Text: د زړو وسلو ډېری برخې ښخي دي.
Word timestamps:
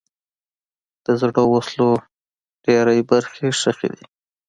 د 1.05 1.07
زړو 1.21 1.43
وسلو 1.53 1.89
ډېری 2.65 2.99
برخې 3.11 3.47
ښخي 3.59 3.89
دي. 3.95 4.05